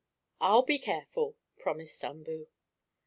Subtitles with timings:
[0.39, 2.47] "I'll be careful," promised Umboo.